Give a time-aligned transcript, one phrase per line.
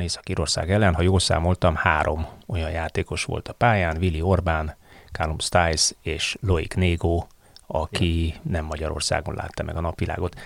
[0.00, 4.76] Észak-Írország ellen, ha jól számoltam, három olyan játékos volt a pályán, Willi Orbán,
[5.12, 7.26] Callum Stiles és Loic Négo,
[7.66, 10.40] aki nem Magyarországon látta meg a napvilágot.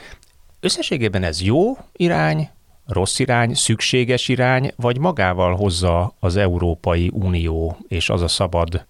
[0.60, 2.50] Összességében ez jó irány,
[2.86, 8.87] rossz irány, szükséges irány, vagy magával hozza az Európai Unió és az a szabad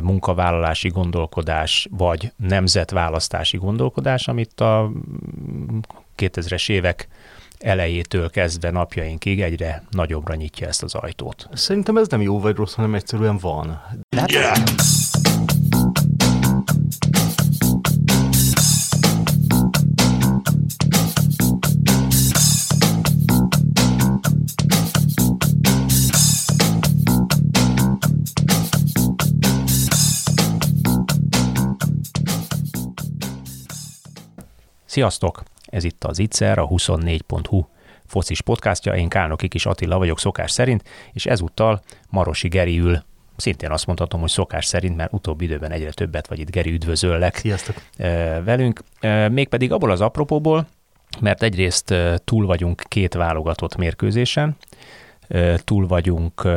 [0.00, 4.90] munkavállalási gondolkodás, vagy nemzetválasztási gondolkodás, amit a
[6.16, 7.08] 2000-es évek
[7.58, 11.48] elejétől kezdve napjainkig egyre nagyobbra nyitja ezt az ajtót.
[11.52, 13.82] Szerintem ez nem jó vagy rossz, hanem egyszerűen van.
[14.26, 14.58] Yeah.
[34.94, 35.42] Sziasztok!
[35.74, 37.64] Ez itt az Itzer, a 24.hu
[38.06, 38.94] focis podcastja.
[38.94, 43.02] Én Kálnoki Kis Attila vagyok szokás szerint, és ezúttal Marosi Geri ül
[43.36, 47.36] szintén azt mondhatom, hogy szokás szerint, mert utóbbi időben egyre többet vagy itt, Geri, üdvözöllek
[47.36, 47.76] Sziasztok.
[48.44, 48.80] velünk.
[49.30, 50.66] Mégpedig abból az apropóból,
[51.20, 54.56] mert egyrészt túl vagyunk két válogatott mérkőzésen,
[55.56, 56.48] túl vagyunk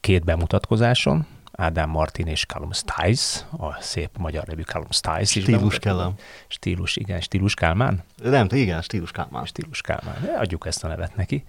[0.00, 1.26] két bemutatkozáson,
[1.56, 5.30] Ádám Martin és Callum Stiles, a szép magyar nevű Callum Stiles.
[5.30, 6.14] Stílus kellem.
[6.46, 8.02] Stílus, igen, Stílus Kálmán?
[8.22, 9.44] Nem, igen, Stílus Kálmán.
[9.44, 11.44] Stílus Kálmán, adjuk ezt a nevet neki.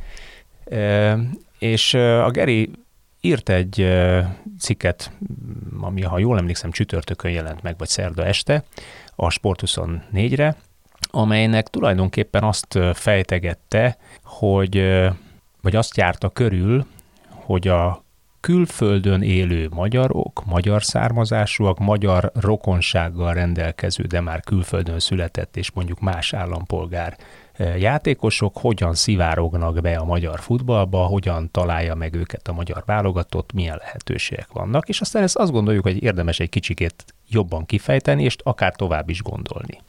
[0.69, 1.17] E,
[1.59, 2.71] és a Geri
[3.21, 3.87] írt egy
[4.59, 5.11] cikket,
[5.81, 8.63] ami, ha jól emlékszem, csütörtökön jelent meg, vagy szerda este,
[9.15, 10.55] a Sport 24-re,
[11.01, 15.01] amelynek tulajdonképpen azt fejtegette, hogy,
[15.61, 16.85] vagy azt járta körül,
[17.29, 18.05] hogy a
[18.47, 26.33] külföldön élő magyarok, magyar származásúak, magyar rokonsággal rendelkező, de már külföldön született és mondjuk más
[26.33, 27.17] állampolgár
[27.53, 33.53] e, játékosok hogyan szivárognak be a magyar futballba, hogyan találja meg őket a magyar válogatott,
[33.53, 38.35] milyen lehetőségek vannak, és aztán ezt azt gondoljuk, hogy érdemes egy kicsikét jobban kifejteni, és
[38.43, 39.81] akár tovább is gondolni.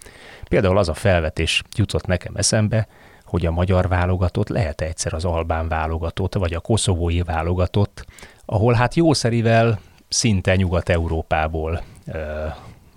[0.49, 2.89] Például az a felvetés jutott nekem eszembe,
[3.29, 8.05] hogy a magyar válogatott lehet egyszer az albán válogatott, vagy a koszovói válogatott,
[8.45, 11.83] ahol hát jószerivel szinte Nyugat-Európából,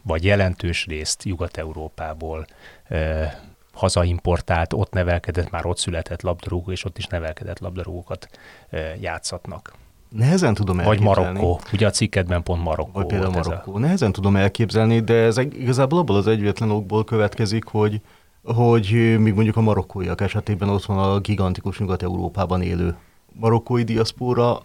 [0.04, 2.48] vagy jelentős részt Nyugat-Európából
[3.74, 8.30] hazaimportált, ott nevelkedett, már ott született labdarúgó, és ott is nevelkedett labdarúgókat
[9.00, 9.74] játszatnak.
[10.10, 11.06] Nehezen tudom elképzelni.
[11.06, 11.60] Vagy Marokkó.
[11.74, 13.76] Ugye a cikkedben pont Marokkó Vagy például Marokkó.
[13.76, 13.80] A...
[13.80, 18.02] Nehezen tudom elképzelni, de ez igazából abból az egyetlen okból következik, hogy,
[18.44, 22.96] hogy még mondjuk a marokkóiak esetében ott van a gigantikus Nyugat-Európában élő
[23.34, 24.62] marokkói diaszpóra,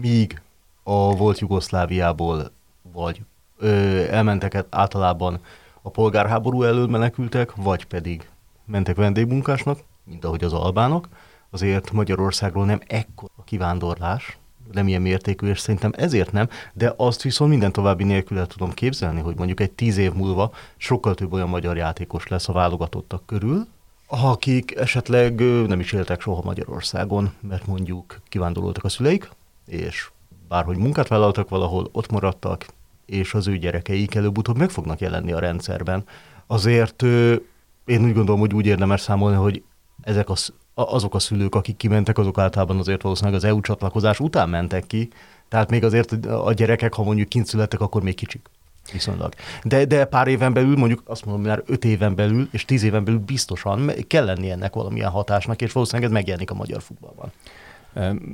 [0.00, 0.40] míg
[0.82, 2.50] a volt Jugoszláviából
[2.92, 3.20] vagy
[3.58, 3.68] ö,
[4.10, 5.40] elmentek általában
[5.82, 8.28] a polgárháború elől menekültek, vagy pedig
[8.64, 11.08] mentek vendégmunkásnak, mint ahogy az albánok,
[11.50, 14.38] azért Magyarországról nem ekkor a kivándorlás,
[14.72, 18.72] nem ilyen mértékű, és szerintem ezért nem, de azt viszont minden további nélkül el tudom
[18.72, 23.26] képzelni, hogy mondjuk egy tíz év múlva sokkal több olyan magyar játékos lesz a válogatottak
[23.26, 23.66] körül,
[24.06, 29.30] akik esetleg nem is éltek soha Magyarországon, mert mondjuk kivándoroltak a szüleik,
[29.66, 30.10] és
[30.48, 32.66] bárhogy munkát vállaltak valahol, ott maradtak,
[33.06, 36.04] és az ő gyerekeik előbb-utóbb meg fognak jelenni a rendszerben.
[36.46, 37.02] Azért
[37.84, 39.62] én úgy gondolom, hogy úgy érdemes számolni, hogy
[40.02, 40.34] ezek a,
[40.78, 45.08] azok a szülők, akik kimentek, azok általában azért valószínűleg az EU csatlakozás után mentek ki,
[45.48, 48.48] tehát még azért a gyerekek, ha mondjuk kint születtek, akkor még kicsik.
[48.92, 49.34] Viszonylag.
[49.64, 53.04] De, de pár éven belül, mondjuk azt mondom, már öt éven belül és tíz éven
[53.04, 57.32] belül biztosan kell lenni ennek valamilyen hatásnak, és valószínűleg ez megjelenik a magyar futballban.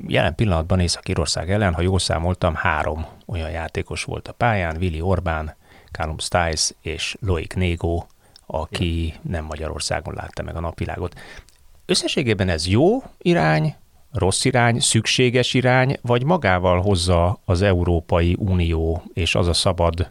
[0.06, 5.54] Jelen pillanatban Észak-Írország ellen, ha jól számoltam, három olyan játékos volt a pályán, Willi Orbán,
[5.92, 8.04] Callum Stiles és Loic Négo,
[8.46, 11.14] aki nem Magyarországon látta meg a napvilágot.
[11.86, 13.74] Összességében ez jó irány,
[14.12, 20.10] rossz irány, szükséges irány, vagy magával hozza az Európai Unió és az a szabad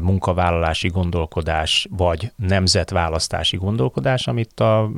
[0.00, 4.90] munkavállalási gondolkodás, vagy nemzetválasztási gondolkodás, amit a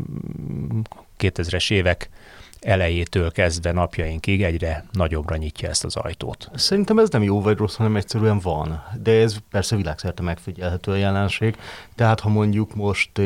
[1.18, 2.10] 2000-es évek
[2.60, 6.50] elejétől kezdve napjainkig egyre nagyobbra nyitja ezt az ajtót.
[6.54, 8.82] Szerintem ez nem jó vagy rossz, hanem egyszerűen van.
[9.02, 11.56] De ez persze világszerte megfigyelhető a jelenség.
[11.94, 13.20] Tehát ha mondjuk most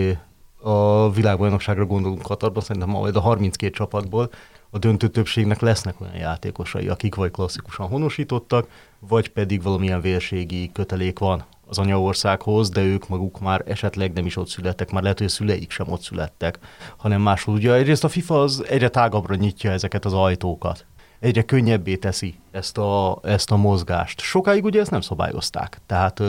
[0.61, 4.31] a világbajnokságra gondolunk Katarban, szerintem majd a 32 csapatból
[4.71, 8.69] a döntő többségnek lesznek olyan játékosai, akik vagy klasszikusan honosítottak,
[8.99, 14.37] vagy pedig valamilyen vérségi kötelék van az anyaországhoz, de ők maguk már esetleg nem is
[14.37, 16.59] ott születtek, már lehet, hogy a szüleik sem ott születtek,
[16.97, 17.55] hanem máshol.
[17.55, 20.87] Ugye egyrészt a FIFA az egyre tágabbra nyitja ezeket az ajtókat.
[21.21, 24.21] Egyre könnyebbé teszi ezt a, ezt a mozgást.
[24.21, 25.81] Sokáig ugye ezt nem szabályozták.
[25.87, 26.23] Tehát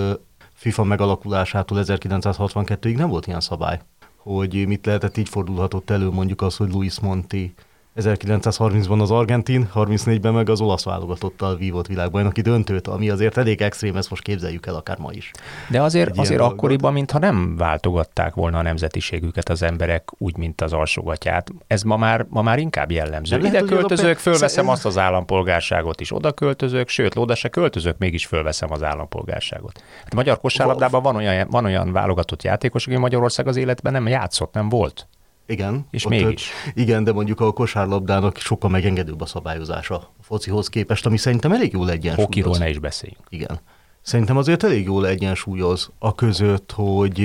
[0.53, 3.79] FIFA megalakulásától 1962-ig nem volt ilyen szabály,
[4.19, 7.53] hogy mit lehetett, így fordulhatott elő mondjuk az, hogy Luis Monti
[7.95, 13.95] 1930-ban az argentin, 34-ben meg az olasz válogatottal vívott világbajnoki döntőt, ami azért elég extrém,
[13.95, 15.31] ezt most képzeljük el akár ma is.
[15.69, 20.73] De azért, azért akkoriban, mintha nem váltogatták volna a nemzetiségüket az emberek úgy, mint az
[20.73, 21.51] alsógatját.
[21.67, 23.37] Ez ma már, ma már inkább jellemző.
[23.37, 28.25] De Ide költözök, fölveszem azt az állampolgárságot is, oda költözök, sőt, oda se költözök, mégis
[28.25, 29.83] fölveszem az állampolgárságot.
[30.03, 34.53] Hát magyar kosárlabdában van olyan, van olyan válogatott játékos, aki Magyarország az életben nem játszott,
[34.53, 35.07] nem volt.
[35.49, 35.87] Igen.
[35.91, 36.51] És ott, mégis.
[36.73, 41.73] Igen, de mondjuk a kosárlabdának sokkal megengedőbb a szabályozása a focihoz képest, ami szerintem elég
[41.73, 42.25] jól egyensúlyoz.
[42.25, 43.23] Hokiról ne is beszéljünk.
[43.29, 43.59] Igen.
[44.01, 47.19] Szerintem azért elég jól egyensúlyoz a között, hogy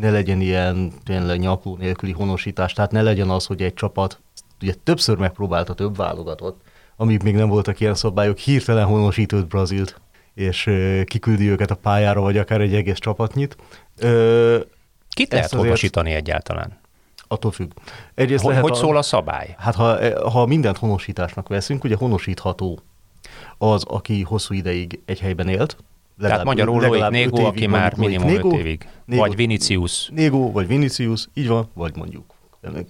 [0.00, 4.20] ne legyen ilyen tényleg nyakló nélküli honosítás, tehát ne legyen az, hogy egy csapat
[4.62, 6.60] ugye többször megpróbálta több válogatott,
[6.96, 10.00] amíg még nem voltak ilyen szabályok, hirtelen honosított Brazilt,
[10.34, 10.70] és
[11.04, 13.56] kiküldi őket a pályára, vagy akár egy egész csapatnyit.
[15.08, 16.78] Kit lehet honosítani egyáltalán?
[17.28, 17.70] Attól függ.
[18.14, 19.54] Egyrészt hogy, hogy a, szól a szabály?
[19.58, 19.98] Hát ha,
[20.30, 22.80] ha mindent honosításnak veszünk, ugye honosítható
[23.58, 25.76] az, aki hosszú ideig egy helyben élt,
[26.18, 28.88] Legalább, Tehát magyarul Loic Négó, aki már minimum Négó, 5 évig.
[29.04, 30.08] Négó, vagy Vinicius.
[30.08, 32.34] Négó, vagy Vinicius, így van, vagy mondjuk.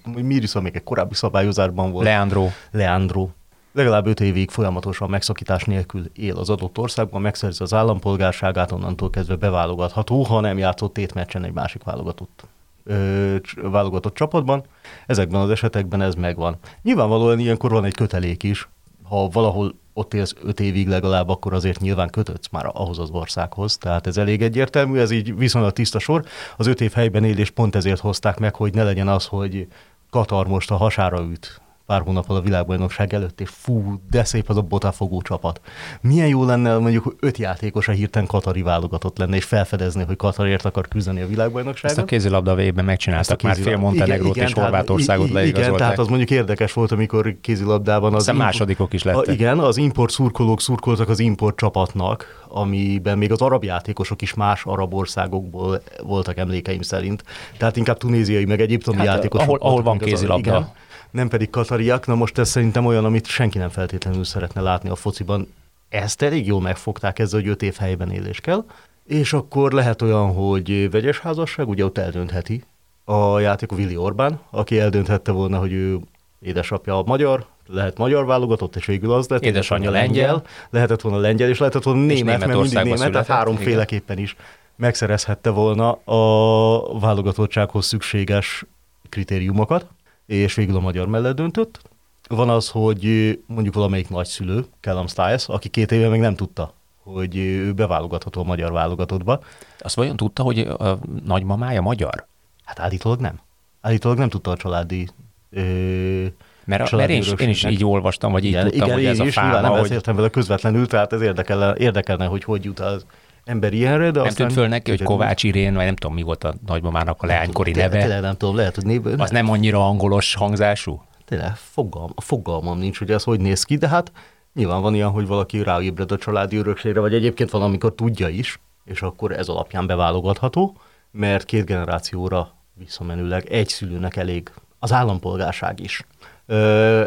[0.05, 2.05] Miris, még egy korábbi szabályozásban volt.
[2.05, 2.49] Leandro.
[2.71, 3.29] Leandro.
[3.73, 9.37] Legalább 5 évig folyamatosan megszakítás nélkül él az adott országban, megszerzi az állampolgárságát, onnantól kezdve
[9.37, 12.45] beválogatható, ha nem játszott tétmeccsen egy másik válogatott
[12.87, 14.65] ö, válogatott csapatban.
[15.07, 16.57] Ezekben az esetekben ez megvan.
[16.83, 18.69] Nyilvánvalóan ilyenkor van egy kötelék is.
[19.03, 23.79] Ha valahol ott élsz öt évig legalább, akkor azért nyilván kötötsz már ahhoz az országhoz.
[23.79, 26.25] Tehát ez elég egyértelmű, ez így viszonylag tiszta sor.
[26.57, 29.67] Az öt év helyben élés pont ezért hozták meg, hogy ne legyen az, hogy
[30.11, 34.57] Katar most a hasára üt pár hónappal a világbajnokság előtt, és fú, de szép az
[34.57, 35.61] a botafogó csapat.
[36.01, 40.17] Milyen jó lenne mondjuk, hogy öt játékos a hirtelen Katari válogatott lenne, és felfedezni, hogy
[40.17, 41.97] Katarért akar küzdeni a világbajnokságon.
[41.97, 45.67] Ezt a kézilabda végben megcsináltak már fél Montenegrót és Horvátországot leigazolták.
[45.67, 48.29] Igen, tehát az mondjuk érdekes volt, amikor kézilabdában az...
[48.29, 49.29] import, másodikok is lettek.
[49.29, 54.35] A, igen, az import szurkolók szurkoltak az import csapatnak, amiben még az arab játékosok is
[54.35, 57.25] más arab országokból voltak emlékeim szerint.
[57.59, 59.47] Tehát inkább tunéziai, meg egyiptomi hát, játékosok.
[59.47, 60.51] Ahol, ahol van kézilabda.
[60.51, 60.69] Igen,
[61.11, 62.07] nem pedig katariak.
[62.07, 65.55] Na most ez szerintem olyan, amit senki nem feltétlenül szeretne látni a fociban.
[65.89, 68.65] Ezt elég jól megfogták ezzel, hogy öt év helyben élés kell.
[69.05, 72.65] És akkor lehet olyan, hogy vegyes házasság, ugye ott eldöntheti
[73.05, 75.99] a játék Willi Orbán, aki eldönthette volna, hogy ő
[76.41, 79.43] édesapja a magyar, lehet magyar válogatott, és végül az lett.
[79.43, 80.27] Édesanyja lengyel.
[80.27, 80.43] lengyel.
[80.71, 84.37] Lehetett volna lengyel, és lehetett volna német, mert mindig német, született, tehát háromféleképpen is
[84.77, 88.65] megszerezhette volna a válogatottsághoz szükséges
[89.09, 89.87] kritériumokat
[90.27, 91.81] és végül a magyar mellett döntött.
[92.29, 97.37] Van az, hogy mondjuk valamelyik nagyszülő, Callum Stiles, aki két éve még nem tudta, hogy
[97.37, 99.41] ő beválogatható a magyar válogatottba.
[99.79, 102.27] Azt vajon tudta, hogy a nagymamája magyar?
[102.65, 103.41] Hát állítólag nem.
[103.81, 105.09] Állítólag nem tudta a családi
[105.51, 106.27] ö,
[106.67, 109.19] mert, mert én, is, én is így olvastam, vagy így igen, tudtam, igen, hogy ez
[109.19, 109.61] a fáma.
[109.61, 109.81] Nem hogy...
[109.81, 113.07] beszéltem vele közvetlenül, tehát ez érdekelne, érdekelne hogy hogy jut az
[113.47, 116.45] ember ilyenre, de Nem tűnt föl neki, hogy Kovács Irén, vagy nem tudom, mi volt
[116.45, 117.99] a nagymamának a leánykori neve.
[117.99, 119.07] Tényleg nem tudom, lehet, hogy név...
[119.19, 121.03] Az nem annyira angolos hangzású?
[121.25, 124.13] Tényleg, fogalm, fogalmam nincs, hogy ez hogy néz ki, de hát
[124.55, 128.61] nyilván van ilyen, hogy valaki ráébred a családi örökségre, vagy egyébként van, amikor tudja is,
[128.85, 130.77] és akkor ez alapján beválogatható,
[131.11, 136.07] mert két generációra visszamenőleg egy szülőnek elég az állampolgárság is.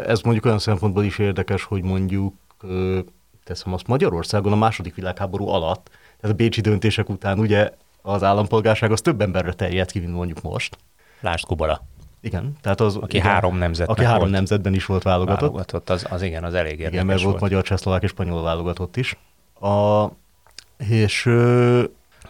[0.06, 2.34] Ez mondjuk olyan szempontból is érdekes, hogy mondjuk
[3.44, 7.70] teszem azt Magyarországon a második világháború alatt tehát a bécsi döntések után ugye
[8.02, 10.78] az állampolgárság az több emberre terjedt ki, mint mondjuk most.
[11.20, 11.82] Lásd Kubala.
[12.20, 12.96] Igen, tehát az...
[12.96, 14.32] Aki igen, három nemzetben Aki három volt.
[14.32, 15.40] nemzetben is volt válogatott.
[15.40, 18.42] Válogatott, az, az igen, az elég érdekes Igen, mert volt, volt magyar, csehszlovák és spanyol
[18.42, 19.16] válogatott is.
[19.60, 20.04] A,
[20.76, 21.82] és ö,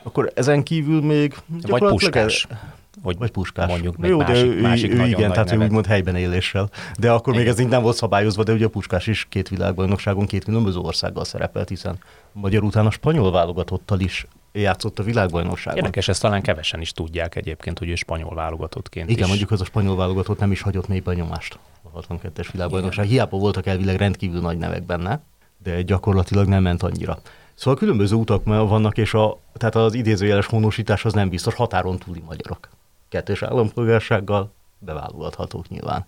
[0.02, 1.34] akkor ezen kívül még...
[1.62, 2.46] Vagy Puskás.
[2.50, 2.58] Ez,
[3.02, 3.68] vagy, vagy puskás.
[3.68, 6.70] Mondjuk még Jó, másik, de másik ő, igen, tehát ő úgymond helyben éléssel.
[6.98, 7.44] De akkor igen.
[7.44, 10.78] még ez így nem volt szabályozva, de ugye a puskás is két világbajnokságon két különböző
[10.78, 11.98] országgal szerepelt, hiszen
[12.32, 15.78] magyar után a spanyol válogatottal is játszott a világbajnokságon.
[15.78, 19.28] Érdekes, ezt talán kevesen is tudják egyébként, hogy ő spanyol válogatottként Igen, is.
[19.28, 21.58] mondjuk az a spanyol válogatott nem is hagyott mély benyomást
[21.92, 23.04] a 62-es világbajnokság.
[23.04, 23.16] Igen.
[23.16, 25.20] Hiába voltak elvileg rendkívül nagy nevek benne,
[25.62, 27.18] de gyakorlatilag nem ment annyira.
[27.54, 32.22] Szóval különböző utak vannak, és a, tehát az idézőjeles honosítás az nem biztos határon túli
[32.26, 32.68] magyarok
[33.10, 36.06] kettős állampolgársággal bevállalhatók nyilván.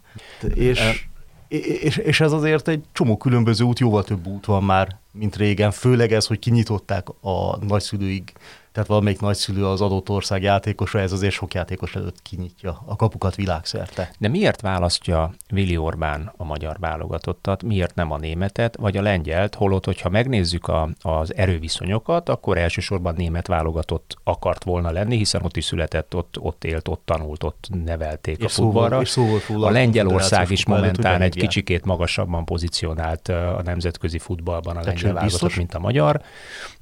[0.54, 1.06] És,
[1.49, 5.71] és, és ez azért egy csomó különböző út, jóval több út van már, mint régen,
[5.71, 8.32] főleg ez, hogy kinyitották a nagyszülőig
[8.72, 13.34] tehát valamelyik nagyszülő az adott ország játékosa, ez azért sok játékos előtt kinyitja a kapukat
[13.34, 14.10] világszerte.
[14.18, 19.54] De miért választja Vili Orbán a magyar válogatottat, miért nem a németet, vagy a lengyelt,
[19.54, 25.56] holott, hogyha megnézzük a, az erőviszonyokat, akkor elsősorban német válogatott akart volna lenni, hiszen ott
[25.56, 29.00] is született, ott, ott élt, ott tanult, ott nevelték és a futballra.
[29.00, 35.12] És szóval a Lengyelország is momentán egy kicsikét magasabban pozícionált a nemzetközi futballban a lengyel
[35.12, 36.22] válogatott, mint a magyar.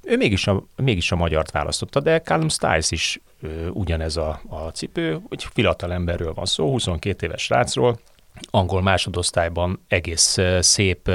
[0.02, 1.50] Ő mégis a, mégis a magyart
[1.80, 6.70] választotta, de Callum Stiles is ö, ugyanez a, a cipő, hogy fiatal emberről van szó,
[6.70, 7.98] 22 éves srácról,
[8.50, 11.10] angol másodosztályban egész szép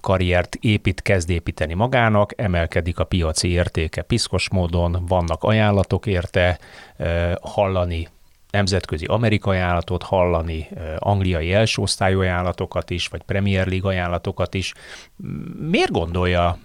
[0.00, 6.58] karriert épít, kezd építeni magának, emelkedik a piaci értéke piszkos módon, vannak ajánlatok érte,
[7.40, 8.08] hallani
[8.50, 10.68] nemzetközi amerikai ajánlatot, hallani
[10.98, 14.72] angliai első osztályú ajánlatokat is, vagy Premier League ajánlatokat is.
[15.58, 16.58] Miért gondolja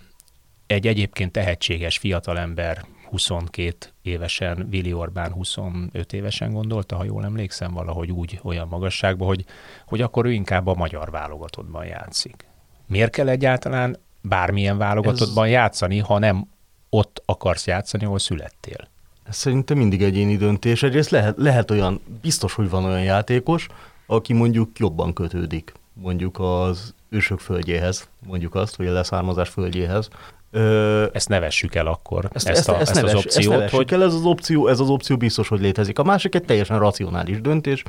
[0.68, 8.12] egy egyébként tehetséges fiatalember 22 évesen, Vili Orbán 25 évesen gondolta, ha jól emlékszem, valahogy
[8.12, 9.46] úgy olyan magasságban, hogy,
[9.86, 12.46] hogy akkor ő inkább a magyar válogatottban játszik.
[12.86, 15.52] Miért kell egyáltalán bármilyen válogatottban Ez...
[15.52, 16.48] játszani, ha nem
[16.90, 18.88] ott akarsz játszani, ahol születtél?
[19.24, 20.84] Ez szerintem mindig egyéni döntés.
[20.84, 23.68] Egyrészt lehet, lehet olyan, biztos, hogy van olyan játékos,
[24.06, 30.10] aki mondjuk jobban kötődik mondjuk az ősök földjéhez, mondjuk azt, vagy a leszármazás földjéhez,
[30.52, 33.62] Ö, ezt nevessük el akkor, ezt, ezt, a, ezt, ezt, neves, az opciót.
[33.62, 33.94] Ezt hogy...
[33.94, 36.00] el, ez az opció, ez az opció biztos, hogy létezik.
[36.00, 37.84] A másik egy teljesen racionális döntés.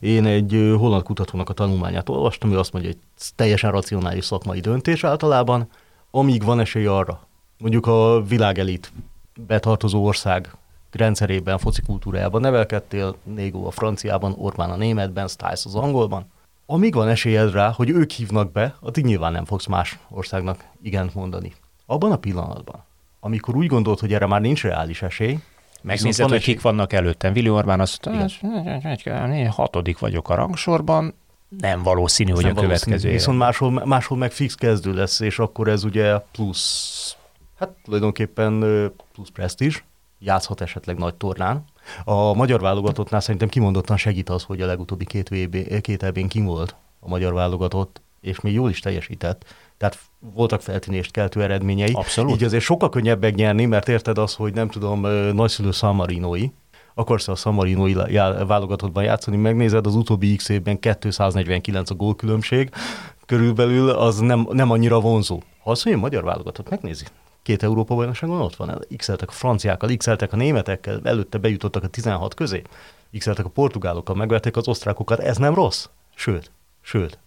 [0.00, 4.60] Én egy holland kutatónak a tanulmányát olvastam, ő azt mondja, hogy ez teljesen racionális szakmai
[4.60, 5.68] döntés általában,
[6.10, 7.26] amíg van esély arra,
[7.58, 8.92] mondjuk a világelit
[9.46, 10.56] betartozó ország
[10.90, 16.26] rendszerében, foci kultúrájában nevelkedtél, Négó a franciában, Orbán a németben, Stiles az angolban,
[16.66, 21.14] amíg van esélyed rá, hogy ők hívnak be, addig nyilván nem fogsz más országnak igent
[21.14, 21.52] mondani
[21.92, 22.84] abban a pillanatban,
[23.20, 25.38] amikor úgy gondolt, hogy erre már nincs reális esély,
[25.82, 27.32] Megnézed, hogy kik vannak előttem.
[27.32, 31.14] Vili Orbán azt mondta, én hatodik vagyok a rangsorban,
[31.60, 35.68] nem valószínű, hogy nem a következő Viszont máshol, máshol meg fix kezdő lesz, és akkor
[35.68, 37.16] ez ugye plusz,
[37.58, 38.60] hát tulajdonképpen
[39.12, 39.82] plusz presztízs,
[40.18, 41.64] játszhat esetleg nagy tornán.
[42.04, 46.44] A magyar válogatottnál szerintem kimondottan segít az, hogy a legutóbbi két, VB, két ebén kim
[46.44, 49.44] volt a magyar válogatott, és még jól is teljesített
[49.82, 49.98] tehát
[50.34, 51.92] voltak feltűnést keltő eredményei.
[51.92, 52.34] Abszolút.
[52.34, 55.00] Így azért sokkal könnyebb megnyerni, mert érted az, hogy nem tudom,
[55.34, 56.52] nagyszülő Samarinoi,
[56.94, 57.94] akarsz a Samarinoi
[58.46, 62.70] válogatottban játszani, megnézed, az utóbbi x évben 249 a gólkülönbség,
[63.26, 65.42] körülbelül az nem, nem annyira vonzó.
[65.62, 67.04] Ha azt mondja, magyar válogatott, megnézi.
[67.42, 72.34] Két Európa bajnokságon ott van, x a franciákkal, x a németekkel, előtte bejutottak a 16
[72.34, 72.62] közé,
[73.18, 75.86] x a portugálokkal, megverték az osztrákokat, ez nem rossz.
[76.14, 77.18] Sőt, sőt,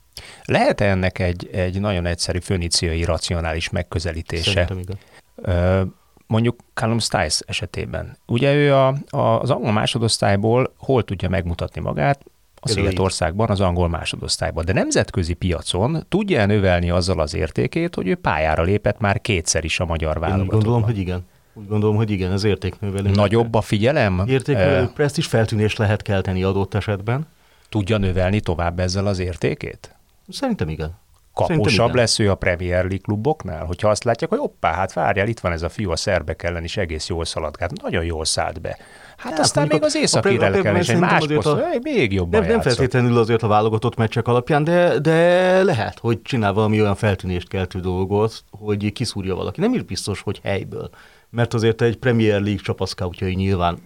[0.43, 4.51] lehet -e ennek egy, egy nagyon egyszerű föníciai racionális megközelítése?
[4.51, 5.93] Szerintem igen.
[6.27, 8.17] mondjuk Callum Stiles esetében.
[8.27, 12.23] Ugye ő a, a, az angol másodosztályból hol tudja megmutatni magát?
[12.59, 14.65] A Szigetországban, az angol másodosztályban.
[14.65, 19.79] De nemzetközi piacon tudja növelni azzal az értékét, hogy ő pályára lépett már kétszer is
[19.79, 20.55] a magyar válogatottban?
[20.55, 21.25] Én gondolom, hogy igen.
[21.53, 23.09] Úgy gondolom, hogy igen, ez értéknövelő.
[23.09, 24.23] Nagyobb a figyelem?
[24.27, 27.27] Értéknövelő uh, is feltűnés lehet kelteni adott esetben.
[27.69, 29.94] Tudja növelni tovább ezzel az értékét?
[30.27, 31.03] Szerintem igen.
[31.47, 31.91] Igen.
[31.93, 33.65] lesz ő a Premier League kluboknál?
[33.65, 36.63] Hogyha azt látják, hogy oppá, hát várjál, itt van ez a fiú a szerbek ellen
[36.63, 38.77] is egész jól szaladgált, nagyon jól szállt be.
[39.17, 41.67] Hát ja, aztán még az északi relken is egy más poszt, a...
[41.81, 46.53] még jobban Nem, nem feltétlenül azért a válogatott meccsek alapján, de, de lehet, hogy csinál
[46.53, 49.59] valami olyan feltűnést keltő dolgot, hogy kiszúrja valaki.
[49.59, 50.89] Nem is biztos, hogy helyből.
[51.29, 53.77] Mert azért egy Premier League csapaszkautjai nyilván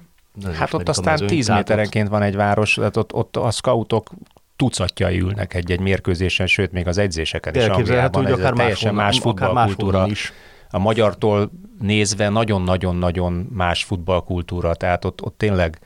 [0.53, 4.10] Hát ott aztán 10 méterenként van egy város, tehát ott, ott a scoutok
[4.59, 8.23] tucatjai ülnek egy-egy mérkőzésen, sőt, még az edzéseken is Angliában.
[8.23, 10.07] Hogy akár teljesen más futballkultúra.
[10.07, 10.33] Is.
[10.69, 15.79] A magyartól nézve nagyon-nagyon-nagyon más futballkultúra, tehát ott, ott tényleg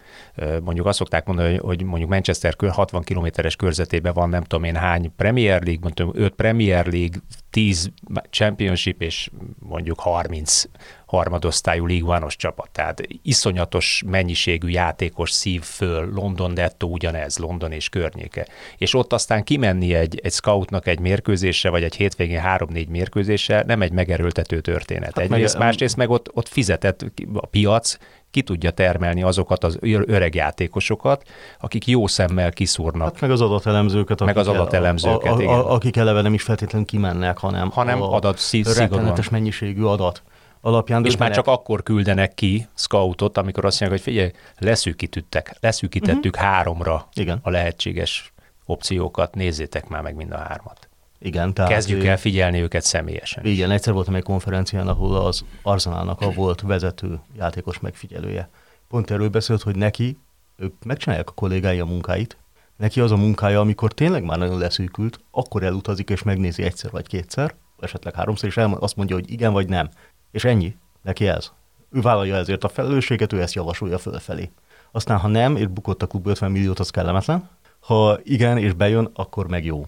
[0.64, 5.12] mondjuk azt szokták mondani, hogy mondjuk Manchester 60 kilométeres körzetében van nem tudom én hány
[5.16, 7.92] Premier League, mondjuk 5 Premier League, 10
[8.30, 10.64] Championship és mondjuk 30
[11.06, 12.70] harmadosztályú one csapat.
[12.72, 18.48] Tehát iszonyatos mennyiségű játékos szív föl, London Detto ugyanez, London és környéke.
[18.78, 23.82] És ott aztán kimenni egy, egy scoutnak egy mérkőzésre, vagy egy hétvégén három-négy mérkőzésre nem
[23.82, 25.16] egy megerőltető történet.
[25.16, 27.98] Hát Egyrészt, meg, másrészt meg ott, ott fizetett a piac,
[28.32, 31.24] ki tudja termelni azokat az öreg játékososokat,
[31.60, 33.12] akik jó szemmel kiszúrnak.
[33.12, 34.20] Hát meg az adatelemzőket.
[34.20, 35.54] Meg az adatelemzőket, a, a, igen.
[35.54, 39.18] A, akik eleve nem is feltétlenül kimennek, hanem, hanem a adat szigorúan.
[39.32, 40.24] mennyiségű adat
[40.62, 41.06] alapján.
[41.06, 46.50] És már csak akkor küldenek ki scoutot, amikor azt mondják, hogy figyelj, leszűkítettek, leszűkítettük uh-huh.
[46.50, 47.40] háromra Igen.
[47.42, 48.34] a lehetséges
[48.66, 50.88] opciókat, nézzétek már meg mind a hármat.
[51.26, 53.46] Igen, tehát kezdjük el figyelni őket személyesen.
[53.46, 58.50] Igen, egyszer voltam egy konferencián, ahol az Arzenálnak a volt vezető játékos megfigyelője.
[58.88, 60.18] Pont erről beszélt, hogy neki,
[60.58, 62.38] ők megcsinálják a kollégái a munkáit,
[62.78, 67.08] neki az a munkája, amikor tényleg már nagyon leszűkült, akkor elutazik és megnézi egyszer vagy
[67.08, 69.90] kétszer, esetleg háromszor, és azt mondja, hogy igen vagy nem.
[70.32, 70.76] És ennyi.
[71.02, 71.52] Neki ez.
[71.92, 74.52] Ő vállalja ezért a felelősséget, ő ezt javasolja fölfelé.
[74.92, 77.50] Aztán, ha nem, és bukott a klub 50 milliót, az kellemetlen.
[77.84, 79.86] Ha igen, és bejön, akkor meg jó.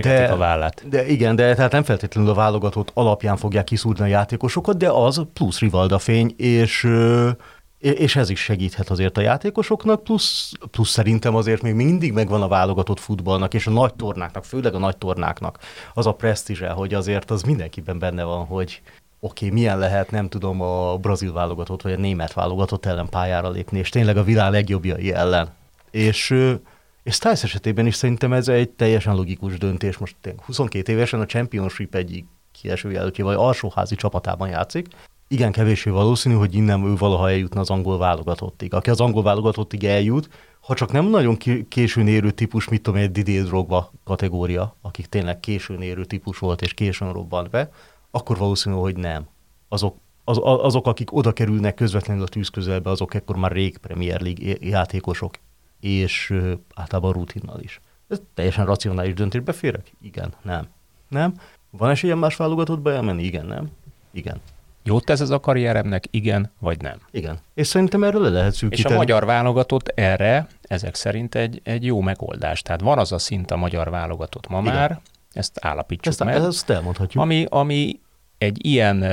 [0.00, 0.88] de, a vállát.
[0.88, 5.22] De igen, de tehát nem feltétlenül a válogatott alapján fogják kiszúrni a játékosokat, de az
[5.32, 6.88] plusz Rivalda fény, és
[7.92, 12.48] és ez is segíthet azért a játékosoknak, plusz, plusz szerintem azért még mindig megvan a
[12.48, 15.58] válogatott futballnak, és a nagy tornáknak, főleg a nagy tornáknak
[15.94, 18.82] az a presztízse, hogy azért az mindenkiben benne van, hogy
[19.20, 23.50] oké, okay, milyen lehet, nem tudom, a brazil válogatott vagy a német válogatott ellen pályára
[23.50, 25.48] lépni, és tényleg a világ legjobbjai ellen.
[25.90, 26.34] És,
[27.04, 29.96] és Stiles esetében is szerintem ez egy teljesen logikus döntés.
[29.96, 34.88] Most 22 évesen a Championship egyik kieső jelöltje, vagy alsóházi csapatában játszik,
[35.28, 38.74] igen kevésbé valószínű, hogy innen ő valaha eljutna az angol válogatottig.
[38.74, 40.28] Aki az angol válogatottig eljut,
[40.60, 41.36] ha csak nem nagyon
[41.68, 46.62] későn érő típus, mit tudom, egy Didier Drogba kategória, akik tényleg későn érő típus volt
[46.62, 47.70] és későn robbant be,
[48.10, 49.26] akkor valószínű, hogy nem.
[49.68, 54.20] Azok, az, azok akik oda kerülnek közvetlenül a tűz közelbe, azok ekkor már rég Premier
[54.20, 55.34] League játékosok,
[55.84, 56.34] és
[56.74, 57.80] általában rutinnal is.
[58.08, 59.40] Ez teljesen racionális döntés.
[59.40, 59.92] Beférek?
[60.02, 60.66] Igen, nem.
[61.08, 61.34] Nem.
[61.70, 63.22] Van esélye más válogatottba elmenni?
[63.22, 63.70] Igen, nem.
[64.12, 64.40] Igen.
[64.82, 66.98] Jót tesz ez a karrieremnek, igen vagy nem?
[67.10, 67.38] Igen.
[67.54, 68.88] És szerintem erről le lehet szűkíteni.
[68.88, 72.62] És a magyar válogatott erre ezek szerint egy, egy jó megoldás.
[72.62, 74.74] Tehát van az a szint a magyar válogatott ma igen.
[74.74, 75.00] már,
[75.32, 76.34] ezt állapítsuk ezt, meg.
[76.34, 77.22] Ezt elmondhatjuk.
[77.22, 78.00] Ami, ami
[78.38, 79.04] egy ilyen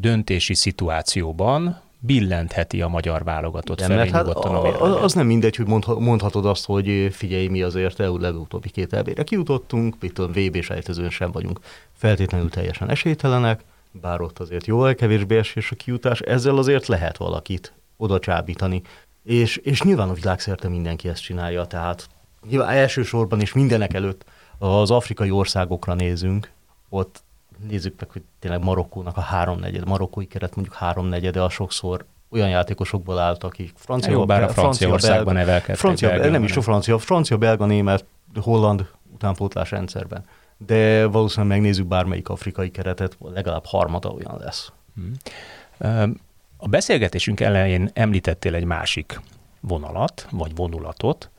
[0.00, 5.66] döntési szituációban billentheti a magyar válogatott Igen, felé hát a, a Az nem mindegy, hogy
[5.98, 11.10] mondhatod azt, hogy figyelj, mi azért EU legutóbbi két elvére kijutottunk, mit tudom, VB sejtezőn
[11.10, 11.60] sem vagyunk
[11.92, 17.72] feltétlenül teljesen esélytelenek, bár ott azért jóval kevésbé esés a kiutás, ezzel azért lehet valakit
[17.96, 18.82] oda csábítani.
[19.22, 22.08] És, és nyilván a világszerte mindenki ezt csinálja, tehát
[22.48, 24.24] nyilván elsősorban és mindenek előtt
[24.58, 26.50] az afrikai országokra nézünk,
[26.88, 27.22] ott
[27.68, 33.18] nézzük meg, hogy tényleg Marokkónak a háromnegyed, marokkói keret mondjuk háromnegyede a sokszor olyan játékosokból
[33.18, 35.76] állt, akik francia, Jó, bár a Franciaországban nevelkedtek.
[35.76, 40.24] Francia, nem is a francia, francia, belga, német, holland utánpótlás rendszerben
[40.66, 44.72] de valószínűleg megnézzük bármelyik afrikai keretet, legalább harmada olyan lesz.
[44.94, 46.14] Hmm.
[46.56, 49.20] A beszélgetésünk elején említettél egy másik
[49.60, 51.30] vonalat, vagy vonulatot,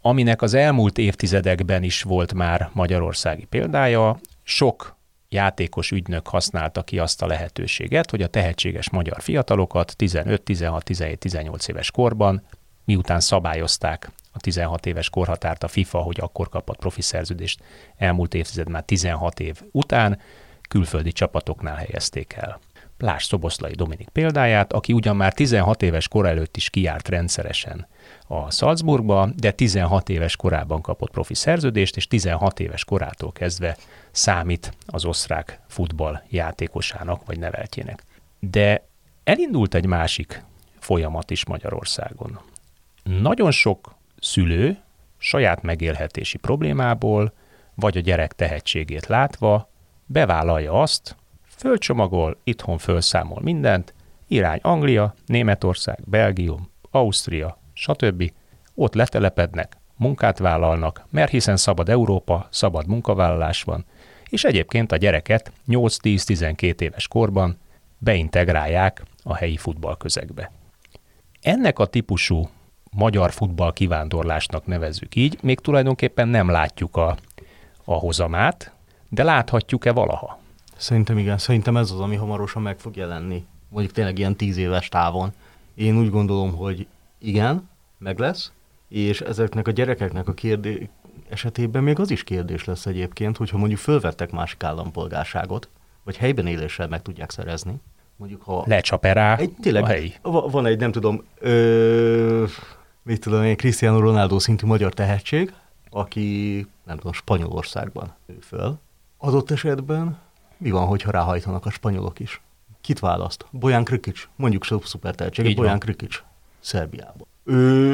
[0.00, 4.18] aminek az elmúlt évtizedekben is volt már magyarországi példája.
[4.42, 4.96] Sok
[5.28, 11.18] játékos ügynök használta ki azt a lehetőséget, hogy a tehetséges magyar fiatalokat 15, 16, 17,
[11.18, 12.42] 18 éves korban,
[12.84, 17.62] miután szabályozták a 16 éves korhatárt a FIFA, hogy akkor kapott profi szerződést
[17.96, 20.18] elmúlt évtized már 16 év után,
[20.68, 22.60] külföldi csapatoknál helyezték el.
[22.96, 27.86] Plás Szoboszlai Dominik példáját, aki ugyan már 16 éves kor előtt is kijárt rendszeresen
[28.26, 33.76] a Salzburgba, de 16 éves korában kapott profi szerződést, és 16 éves korától kezdve
[34.16, 38.02] számít az osztrák futball játékosának vagy neveltjének.
[38.38, 38.86] De
[39.24, 40.42] elindult egy másik
[40.78, 42.40] folyamat is Magyarországon.
[43.02, 44.78] Nagyon sok szülő
[45.18, 47.32] saját megélhetési problémából,
[47.74, 49.70] vagy a gyerek tehetségét látva
[50.06, 53.94] bevállalja azt, fölcsomagol, itthon fölszámol mindent,
[54.26, 58.32] irány Anglia, Németország, Belgium, Ausztria, stb.
[58.74, 63.84] Ott letelepednek, munkát vállalnak, mert hiszen szabad Európa, szabad munkavállalás van,
[64.28, 67.58] és egyébként a gyereket 8-10-12 éves korban
[67.98, 70.52] beintegrálják a helyi futballközegbe.
[71.40, 72.48] Ennek a típusú
[72.90, 77.16] magyar futball kivándorlásnak nevezzük így, még tulajdonképpen nem látjuk a,
[77.84, 78.72] a hozamát,
[79.08, 80.38] de láthatjuk-e valaha?
[80.76, 84.88] Szerintem igen, szerintem ez az, ami hamarosan meg fog jelenni, mondjuk tényleg ilyen tíz éves
[84.88, 85.32] távon.
[85.74, 86.86] Én úgy gondolom, hogy
[87.18, 88.52] igen, meg lesz,
[88.88, 90.88] és ezeknek a gyerekeknek a kérdé
[91.28, 95.68] esetében még az is kérdés lesz egyébként, hogyha mondjuk fölvettek másik állampolgárságot,
[96.04, 97.80] vagy helyben éléssel meg tudják szerezni.
[98.16, 98.64] Mondjuk ha...
[98.66, 100.14] Lecsaperá egy, tényleg, a helyi.
[100.22, 102.44] Van egy, nem tudom, ö,
[103.02, 105.52] mit tudom én, Cristiano Ronaldo szintű magyar tehetség,
[105.90, 108.78] aki nem tudom, Spanyolországban nő föl.
[109.16, 110.18] Adott esetben
[110.56, 112.40] mi van, hogyha ráhajtanak a spanyolok is?
[112.80, 113.46] Kit választ?
[113.50, 116.22] Bojan Krikic, mondjuk szuper tehetség, Bojan Krikic,
[116.60, 117.26] Szerbiában.
[117.44, 117.92] Ő,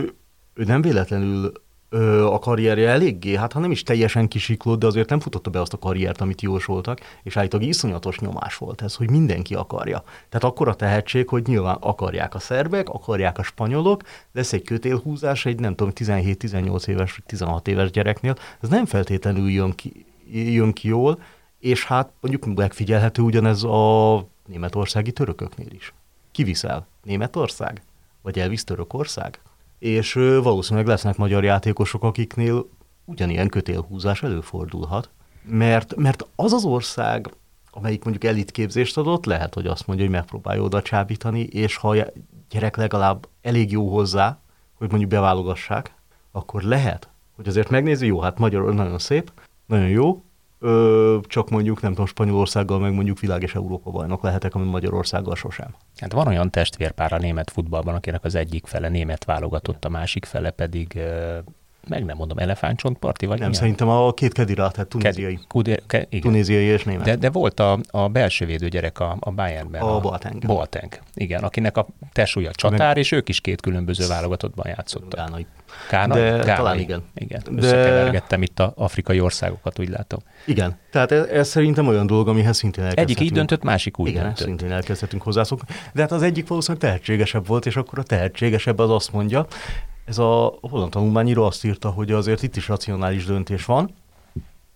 [0.54, 1.52] ő nem véletlenül
[1.92, 5.60] ö, a karrierje eléggé, hát ha nem is teljesen kisiklott, de azért nem futotta be
[5.60, 10.02] azt a karriert, amit jósoltak, és állítólag iszonyatos nyomás volt ez, hogy mindenki akarja.
[10.28, 14.02] Tehát akkor a tehetség, hogy nyilván akarják a szerbek, akarják a spanyolok,
[14.32, 19.72] lesz egy kötélhúzás egy nem tudom, 17-18 éves, 16 éves gyereknél, ez nem feltétlenül jön
[19.74, 21.18] ki, jön ki jól,
[21.58, 25.94] és hát mondjuk megfigyelhető ugyanez a németországi törököknél is.
[26.32, 26.86] Kiviszel?
[27.02, 27.82] Németország?
[28.22, 29.40] Vagy elvisz Törökország?
[29.82, 32.68] És valószínűleg lesznek magyar játékosok, akiknél
[33.04, 35.10] ugyanilyen kötélhúzás előfordulhat,
[35.44, 37.30] mert, mert az az ország,
[37.70, 42.06] amelyik mondjuk elitképzést adott, lehet, hogy azt mondja, hogy megpróbálja oda csábítani, és ha a
[42.50, 44.38] gyerek legalább elég jó hozzá,
[44.74, 45.94] hogy mondjuk beválogassák,
[46.32, 49.32] akkor lehet, hogy azért megnézi, jó, hát magyar nagyon szép,
[49.66, 50.22] nagyon jó,
[50.62, 55.36] ö, csak mondjuk nem tudom, Spanyolországgal meg mondjuk világ és Európa bajnok lehetek, ami Magyarországgal
[55.36, 55.74] sosem.
[55.96, 60.24] Hát van olyan testvérpár a német futballban, akinek az egyik fele német válogatott, a másik
[60.24, 61.00] fele pedig
[61.88, 63.62] meg nem mondom, elefántcsontparti, vagy Nem, milyen?
[63.62, 65.38] szerintem a két kedira, tehát tunéziai.
[65.48, 66.20] Kedi, ke, igen.
[66.20, 67.04] Tunéziai és német.
[67.04, 69.82] De, de volt a, a belső védő gyerek a, a Bayernben.
[69.82, 70.46] A, a Boateng.
[70.46, 72.96] Boateng, igen, akinek a tesúja csatár, meg...
[72.96, 75.14] és ők is két különböző válogatottban játszottak.
[75.14, 75.46] Gánai.
[75.88, 76.44] Kána, de Gánai.
[76.44, 77.02] talán igen.
[77.14, 77.62] Igen, de...
[77.62, 80.18] összekevergettem itt a afrikai országokat, úgy látom.
[80.46, 84.22] Igen, tehát ez, ez szerintem olyan dolog, amihez szintén Egyik így döntött, másik úgy igen,
[84.22, 84.46] döntött.
[84.46, 85.74] szintén elkezdhetünk hozzászokni.
[85.92, 89.46] De hát az egyik valószínűleg tehetségesebb volt, és akkor a tehetségesebb az azt mondja,
[90.04, 93.94] ez a holland tanulmányíró azt írta, hogy azért itt is racionális döntés van,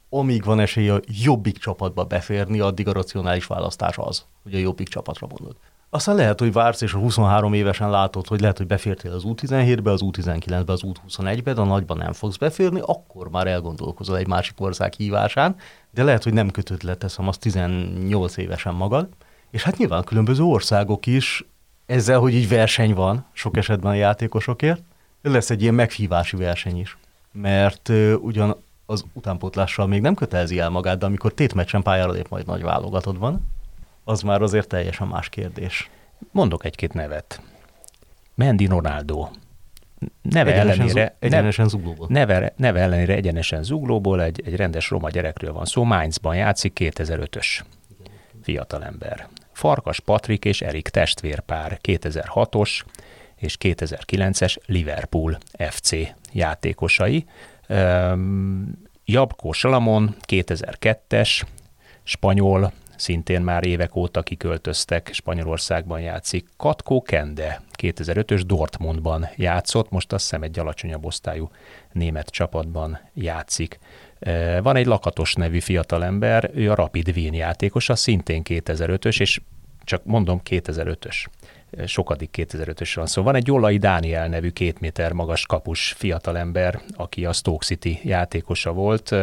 [0.08, 4.88] amíg van esély a jobbik csapatba beférni, addig a racionális választás az, hogy a jobbik
[4.88, 5.56] csapatra mondod.
[5.90, 9.90] Aztán lehet, hogy vársz, és a 23 évesen látod, hogy lehet, hogy befértél az U17-be,
[9.90, 14.60] az U19-be, az U21-be, de a nagyban nem fogsz beférni, akkor már elgondolkozol egy másik
[14.60, 15.56] ország hívásán,
[15.90, 19.08] de lehet, hogy nem kötött le, teszem azt 18 évesen magad.
[19.50, 21.44] És hát nyilván különböző országok is
[21.86, 24.82] ezzel, hogy így verseny van sok esetben a játékosokért,
[25.30, 26.96] lesz egy ilyen meghívási verseny is,
[27.32, 27.88] mert
[28.20, 32.62] ugyan az utánpótlással még nem kötelezi el magát, de amikor tétmeccsen pályára lép majd nagy
[32.62, 33.46] válogatod van,
[34.04, 35.90] az már azért teljesen más kérdés.
[36.30, 37.40] Mondok egy-két nevet.
[38.34, 39.28] Mendi Ronaldo.
[40.22, 42.06] Neve egyenesen ellenére, zu- egyenesen zuglóból.
[42.10, 47.60] Neve, neve ellenére egyenesen zuglóból, egy, egy rendes roma gyerekről van szó, Mainzban játszik, 2005-ös
[48.42, 49.28] fiatalember.
[49.52, 52.80] Farkas Patrik és Erik testvérpár, 2006-os,
[53.36, 55.90] és 2009-es Liverpool FC
[56.32, 57.26] játékosai.
[59.04, 61.42] Jabko Salamon 2002-es,
[62.02, 66.48] spanyol, szintén már évek óta kiköltöztek, Spanyolországban játszik.
[66.56, 71.50] Katko Kende 2005-ös Dortmundban játszott, most azt hiszem egy alacsonyabb osztályú
[71.92, 73.78] német csapatban játszik.
[74.62, 79.40] Van egy Lakatos nevű fiatalember, ő a Rapid Wien játékosa, szintén 2005-ös, és
[79.84, 81.24] csak mondom 2005-ös
[81.84, 83.06] sokadik 2005-ös van.
[83.06, 88.00] Szóval van egy Olai Dániel nevű két méter magas kapus fiatalember, aki a Stoke City
[88.02, 89.14] játékosa volt,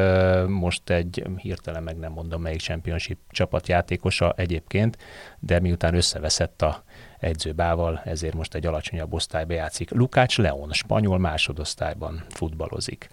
[0.48, 4.98] most egy hirtelen meg nem mondom melyik championship csapat játékosa egyébként,
[5.40, 6.84] de miután összeveszett a
[7.20, 9.92] edzőbával, ezért most egy alacsonyabb osztályba játszik.
[9.92, 13.10] Lukács Leon, spanyol másodosztályban futballozik.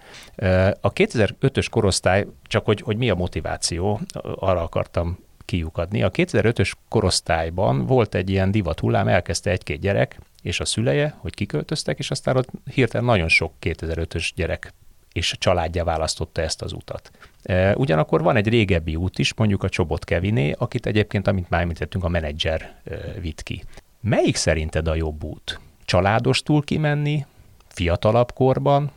[0.81, 5.19] A 2005-ös korosztály, csak hogy, hogy mi a motiváció, arra akartam
[5.51, 6.03] kiukadni.
[6.03, 11.35] A 2005-ös korosztályban volt egy ilyen divat hullám, elkezdte egy-két gyerek és a szüleje, hogy
[11.35, 14.73] kiköltöztek, és aztán ott hirtelen nagyon sok 2005-ös gyerek
[15.13, 17.11] és a családja választotta ezt az utat.
[17.43, 21.61] E, ugyanakkor van egy régebbi út is, mondjuk a Csobot Keviné, akit egyébként, amint már
[21.61, 23.65] említettünk, a menedzser e, vitt ki.
[24.01, 25.61] Melyik szerinted a jobb út?
[25.85, 27.27] Családostul kimenni,
[27.69, 28.91] fiatalabb korban,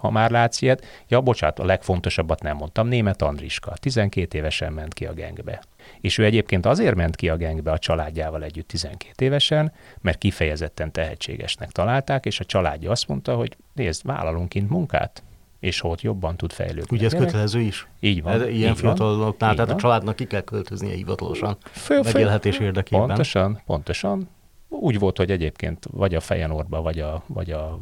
[0.00, 0.84] ha már látsz ilyet.
[1.08, 5.62] Ja, bocsánat, a legfontosabbat nem mondtam, német Andriska, 12 évesen ment ki a gengbe.
[6.00, 10.92] És ő egyébként azért ment ki a gengbe a családjával együtt 12 évesen, mert kifejezetten
[10.92, 15.22] tehetségesnek találták, és a családja azt mondta, hogy nézd, vállalunk kint munkát,
[15.60, 16.96] és ott jobban tud fejlődni.
[16.96, 17.86] Ugye ez kötelező is?
[18.00, 18.32] Így van.
[18.32, 19.76] Ez ilyen fiataloknál, tehát van.
[19.76, 21.56] a családnak ki kell költöznie hivatalosan.
[21.70, 23.06] Föl, megélhetés érdekében.
[23.06, 24.28] Pontosan, pontosan.
[24.72, 27.22] Úgy volt, hogy egyébként vagy a Fejenorba, vagy a...
[27.26, 27.80] Vagy a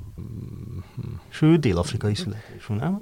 [1.41, 2.99] ő dél-afrikai születésű, nem?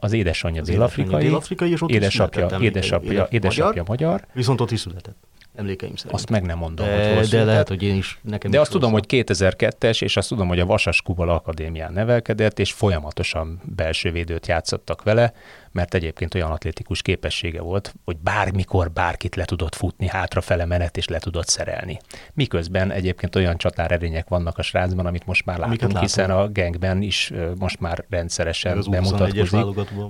[0.00, 4.26] Az édesanyja dél-afrikai, dél-afrikai és ott édesapja, édesapja, édesapja magyar, magyar.
[4.32, 5.16] Viszont ott is született
[5.58, 6.14] emlékeim szerint.
[6.14, 8.70] Azt meg nem mondom, de, hogy De lehet, hogy én is, nekem De is azt
[8.70, 14.10] tudom, hogy 2002-es, és azt tudom, hogy a Vasas Kubal Akadémián nevelkedett, és folyamatosan belső
[14.10, 15.32] védőt játszottak vele,
[15.72, 21.08] mert egyébként olyan atlétikus képessége volt, hogy bármikor bárkit le tudott futni, hátrafele menet, és
[21.08, 21.98] le tudott szerelni.
[22.34, 27.32] Miközben egyébként olyan csatárerények vannak a srácban, amit most már látunk, hiszen a gengben is
[27.58, 29.60] most már rendszeresen bemutatkozik.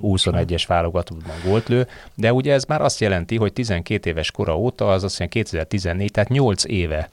[0.01, 4.91] 21-es válogatottban volt lő, de ugye ez már azt jelenti, hogy 12 éves kora óta,
[4.91, 7.09] az azt jelenti 2014, tehát 8 éve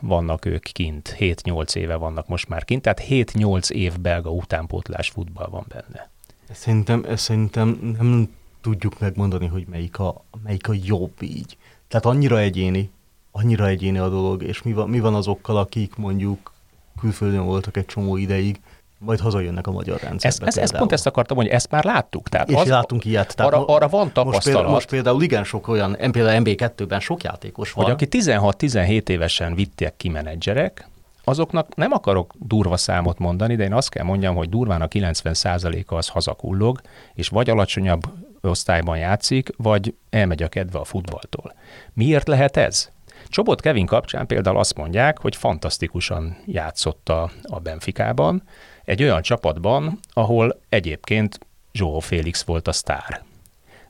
[0.00, 5.48] vannak ők kint, 7-8 éve vannak most már kint, tehát 7-8 év belga utánpótlás futball
[5.50, 6.12] van benne.
[6.52, 8.28] Szerintem, szerintem nem
[8.60, 11.56] tudjuk megmondani, hogy melyik a, melyik a jobb így.
[11.88, 12.90] Tehát annyira egyéni,
[13.30, 16.52] annyira egyéni a dolog, és mi van, mi van azokkal, akik mondjuk
[17.00, 18.60] külföldön voltak egy csomó ideig,
[18.98, 20.26] majd hazajönnek a magyar rendszerbe.
[20.26, 22.28] Ezt, ezt, ezt pont ezt akartam, hogy ezt már láttuk.
[22.28, 23.34] Tehát és az, látunk ilyet.
[23.36, 24.32] Tehát arra, arra van tapasztalat.
[24.34, 27.84] Most például, most például igen sok olyan, például MB2-ben sok játékos van.
[27.84, 30.88] Hogy aki 16-17 évesen vitték ki menedzserek,
[31.24, 35.94] azoknak nem akarok durva számot mondani, de én azt kell mondjam, hogy durván a 90%-a
[35.94, 36.80] az hazakullog,
[37.14, 38.02] és vagy alacsonyabb
[38.40, 41.54] osztályban játszik, vagy elmegy a kedve a futballtól.
[41.92, 42.92] Miért lehet ez?
[43.28, 48.42] Csobot Kevin kapcsán például azt mondják, hogy fantasztikusan játszott a, a Benficában,
[48.84, 51.38] egy olyan csapatban, ahol egyébként
[51.72, 53.22] Joao Félix volt a sztár.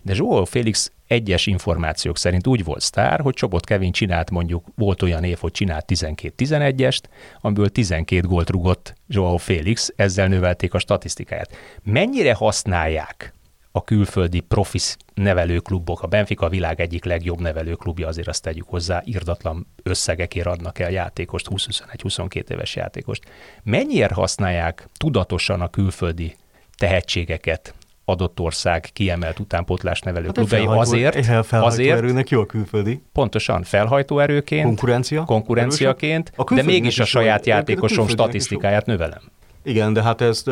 [0.03, 5.03] De Joao Félix egyes információk szerint úgy volt sztár, hogy Csobot Kevin csinált mondjuk, volt
[5.03, 7.03] olyan év, hogy csinált 12-11-est,
[7.40, 11.57] amiből 12 gólt rugott Joao Félix, ezzel növelték a statisztikáját.
[11.83, 13.35] Mennyire használják
[13.77, 19.03] a külföldi profis nevelőklubok, a Benfica a világ egyik legjobb nevelőklubja, azért azt tegyük hozzá,
[19.05, 23.25] irdatlan összegekért adnak el játékost, 20-21-22 éves játékost.
[23.62, 26.37] Mennyire használják tudatosan a külföldi
[26.77, 33.03] tehetségeket adott ország kiemelt utánpótlás nevelő hát klubjai azért, azért erőnek jó a külföldi.
[33.12, 39.23] Pontosan felhajtóerőként, konkurencia, konkurenciaként, de mégis a saját játékosom statisztikáját növelem.
[39.62, 40.43] Igen, de hát ez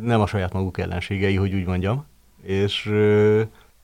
[0.00, 2.08] nem a saját maguk ellenségei, hogy úgy mondjam
[2.42, 2.90] és,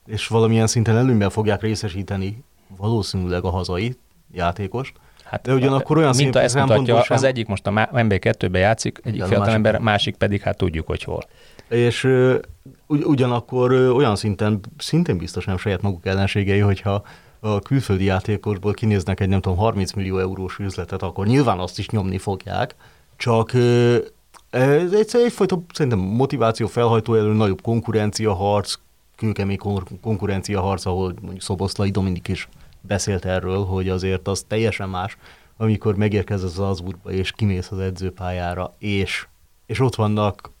[0.05, 2.43] és valamilyen szinten előnyben fogják részesíteni
[2.77, 3.97] valószínűleg a hazai
[4.33, 4.93] játékost.
[5.23, 7.17] Hát, de ugyanakkor olyan mint ezt mutatja, sem...
[7.17, 11.23] az egyik most a MB2-ben játszik, egyik fiatal ember, másik pedig hát tudjuk, hogy hol.
[11.69, 12.03] És
[12.87, 17.03] ugy, ugyanakkor olyan szinten, szintén biztos nem saját maguk ellenségei, hogyha
[17.39, 21.89] a külföldi játékosból kinéznek egy nem tudom 30 millió eurós üzletet, akkor nyilván azt is
[21.89, 22.75] nyomni fogják,
[23.15, 23.51] csak
[24.49, 28.75] ez egyszer egyfajta szerintem motiváció felhajtó elő, nagyobb konkurencia harc,
[29.15, 29.57] kőkemény
[30.01, 32.49] konkurencia harc, ahol mondjuk Szoboszlai Dominik is
[32.81, 35.17] beszélt erről, hogy azért az teljesen más,
[35.57, 39.27] amikor megérkez az Azburgba, és kimész az edzőpályára, és,
[39.65, 40.51] és ott vannak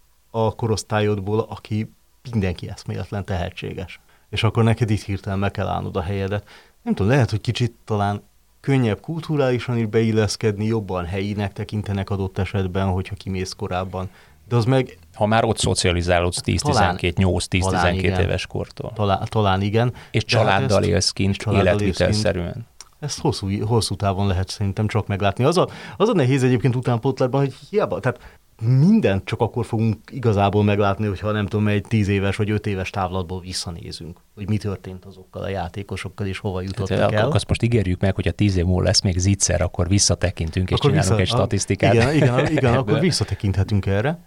[0.45, 1.93] a korosztályodból, aki
[2.31, 3.99] mindenki eszméletlen tehetséges.
[4.29, 6.47] És akkor neked itt hirtelen meg kell állnod a helyedet.
[6.81, 8.23] Nem tudom, lehet, hogy kicsit talán
[8.59, 14.09] könnyebb kulturálisan is beilleszkedni, jobban helyinek tekintenek adott esetben, hogyha kimész korábban.
[14.47, 14.97] De az meg...
[15.13, 18.91] Ha már ott szocializálódsz 10-12, 8-10-12 éves kortól.
[18.95, 19.93] Talán, talán igen.
[20.11, 22.65] És hát családdal hát élsz kint, életvitelszerűen.
[22.99, 25.43] Ezt hosszú, hosszú távon lehet szerintem csak meglátni.
[25.43, 28.19] Az a, az a nehéz egyébként utánpótlásban, hogy hiába, tehát
[28.61, 32.89] mindent csak akkor fogunk igazából meglátni, hogyha nem tudom, egy tíz éves vagy öt éves
[32.89, 37.23] távlatból visszanézünk, hogy mi történt azokkal a játékosokkal, és hova jutottak Tehát, el.
[37.23, 40.69] Akkor azt most ígérjük meg, hogy a tíz év múlva lesz még zicser, akkor visszatekintünk,
[40.69, 41.93] és akkor csinálunk vissza, egy statisztikát.
[41.93, 44.19] Igen, igen, igen akkor visszatekinthetünk erre.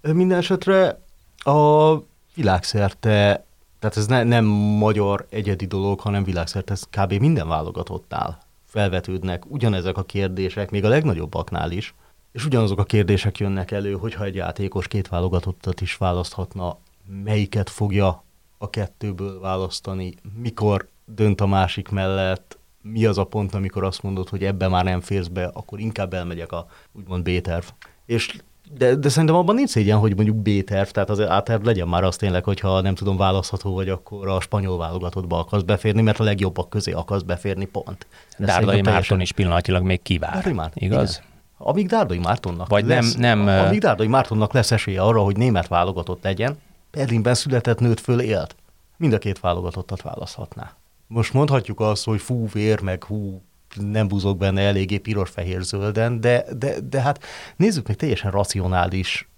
[0.00, 1.00] Minden esetre
[1.36, 1.94] a
[2.34, 3.44] világszerte,
[3.78, 7.12] tehát ez ne, nem magyar egyedi dolog, hanem világszerte, ez kb.
[7.12, 11.94] minden válogatottál felvetődnek ugyanezek a kérdések, még a legnagyobbaknál is,
[12.38, 16.78] és ugyanazok a kérdések jönnek elő, hogyha egy játékos két válogatottat is választhatna,
[17.24, 18.24] melyiket fogja
[18.58, 24.28] a kettőből választani, mikor dönt a másik mellett, mi az a pont, amikor azt mondod,
[24.28, 27.64] hogy ebbe már nem férsz be, akkor inkább elmegyek a úgymond B-terv.
[28.06, 28.36] És
[28.76, 32.16] de, de szerintem abban nincs szégyen, hogy mondjuk B-terv, tehát az A-terv legyen már az
[32.16, 36.70] tényleg, hogyha nem tudom, választható vagy, akkor a spanyol válogatottba akarsz beférni, mert a legjobbak
[36.70, 38.06] közé akarsz beférni, pont.
[38.38, 39.20] Dárdai Márton teljesen...
[39.20, 41.10] is pillanatilag még kivár, Márton, igaz?
[41.10, 41.36] Igen.
[41.58, 45.68] Amíg Dárdai Mártonnak Vagy lesz, nem, nem, amíg Dárdai Mártonnak lesz esélye arra, hogy német
[45.68, 46.58] válogatott legyen,
[46.90, 48.56] Berlinben született nőtt föl élt.
[48.96, 50.72] Mind a két válogatottat választhatná.
[51.06, 53.42] Most mondhatjuk azt, hogy fú, vér, meg hú,
[53.74, 57.24] nem búzok benne eléggé piros-fehér-zölden, de, de, de hát
[57.56, 59.28] nézzük meg teljesen racionális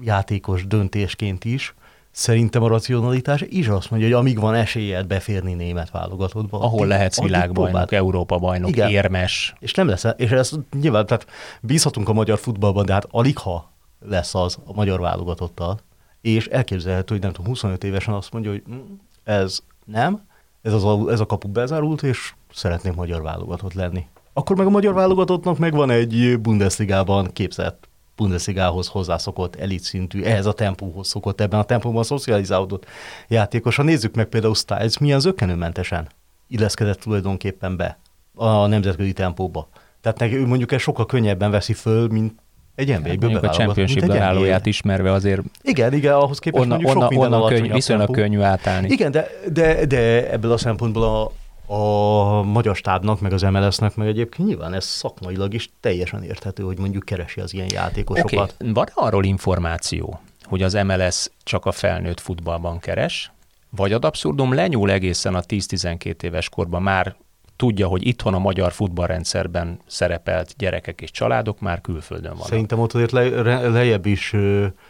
[0.00, 1.74] játékos döntésként is,
[2.10, 6.60] Szerintem a racionalitás is azt mondja, hogy amíg van esélyed beférni német válogatottba.
[6.60, 8.90] Ahol addig, lehetsz világbajnok, Európa bajnok, Igen.
[8.90, 9.54] érmes.
[9.58, 11.26] És nem lesz, és ez nyilván, tehát
[11.60, 13.72] bízhatunk a magyar futballban, de hát alig ha
[14.08, 15.78] lesz az a magyar válogatottal,
[16.20, 18.78] és elképzelhető, hogy nem tudom, 25 évesen azt mondja, hogy mm,
[19.24, 20.26] ez nem,
[20.62, 24.06] ez, az a, ez a kapu bezárult, és szeretném magyar válogatott lenni.
[24.32, 27.87] Akkor meg a magyar válogatottnak megvan egy Bundesligában képzett
[28.18, 32.86] Bundesligához hozzászokott, elit szintű, ehhez a tempóhoz szokott, ebben a tempóban szocializálódott
[33.28, 33.76] játékos.
[33.76, 36.08] Ha nézzük meg például Styles, milyen zökkenőmentesen
[36.48, 37.98] illeszkedett tulajdonképpen be
[38.34, 39.68] a nemzetközi tempóba.
[40.00, 42.32] Tehát neki, ő mondjuk ez sokkal könnyebben veszi föl, mint
[42.74, 45.42] egy nba hát a championship állóját ismerve azért...
[45.62, 48.88] Igen, igen, ahhoz képest onna, mondjuk sok onna, onna könny, viszonylag könnyű átállni.
[48.88, 51.32] Igen, de, de, de ebből a szempontból a,
[51.70, 56.78] a magyar stábnak, meg az MLS-nek, meg egyébként nyilván ez szakmailag is teljesen érthető, hogy
[56.78, 58.54] mondjuk keresi az ilyen játékosokat.
[58.58, 58.72] Okay.
[58.72, 63.32] Van arról információ, hogy az MLS csak a felnőtt futballban keres,
[63.70, 67.16] vagy ad abszurdum lenyúl egészen a 10-12 éves korban már
[67.56, 72.46] tudja, hogy itthon a magyar futballrendszerben szerepelt gyerekek és családok már külföldön vannak.
[72.46, 74.34] Szerintem ott azért le, le, lejjebb is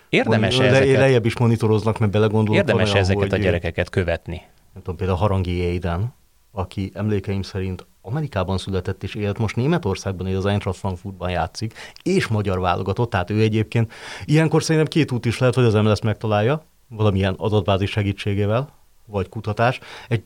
[0.08, 2.60] Érdemes le, ezeket, lejjebb is monitoroznak, mert belegondolok.
[2.60, 4.42] érdemes olyan, ezeket a hogy, gyerekeket követni.
[4.72, 6.14] Nem tudom, például Harangi Aiden,
[6.52, 12.26] aki emlékeim szerint Amerikában született és élt, most Németországban él, az Eintracht Frankfurtban játszik, és
[12.26, 13.92] magyar válogatott, tehát ő egyébként
[14.24, 18.68] ilyenkor szerintem két út is lehet, hogy az MLS megtalálja, valamilyen adatbázis segítségével,
[19.06, 19.80] vagy kutatás.
[20.08, 20.22] Egy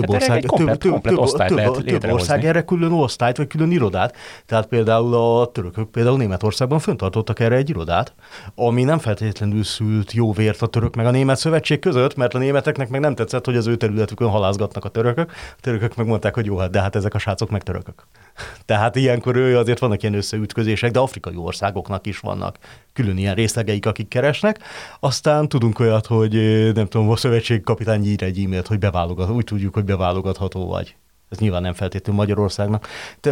[0.00, 3.36] több Hát erre ország, komplet- több, komplet több, több, lehet több ország erre külön osztályt,
[3.36, 4.16] vagy külön irodát.
[4.46, 8.14] Tehát például a törökök például Németországban föntartottak erre egy irodát,
[8.54, 12.38] ami nem feltétlenül szült jó vért a török meg a német szövetség között, mert a
[12.38, 15.32] németeknek meg nem tetszett, hogy az ő területükön halázgatnak a törökök.
[15.32, 18.06] A törökök megmondták, hogy jó, hát de hát ezek a srácok meg törökök.
[18.64, 22.58] Tehát ilyenkor ő azért vannak ilyen összeütközések, de afrikai országoknak is vannak
[22.92, 24.58] külön ilyen részlegeik, akik keresnek.
[25.00, 29.30] Aztán tudunk olyat, hogy eh, nem tudom, a szövetség kapitány ír egy e-mailt, hogy beválogat,
[29.30, 30.96] úgy tudjuk, hogy beválogatható vagy.
[31.28, 32.86] Ez nyilván nem feltétlenül Magyarországnak.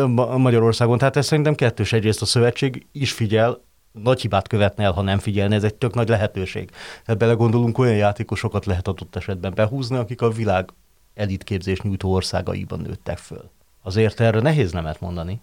[0.07, 1.93] Ma- Magyarországon, tehát ez szerintem kettős.
[1.93, 3.61] Egyrészt a szövetség is figyel,
[3.93, 6.71] nagy hibát követne el, ha nem figyelne, ez egy tök nagy lehetőség.
[7.05, 10.69] Tehát belegondolunk, olyan játékosokat lehet adott esetben behúzni, akik a világ
[11.15, 13.51] elitképzés nyújtó országaiban nőttek föl.
[13.83, 15.41] Azért erre nehéz nemet mondani.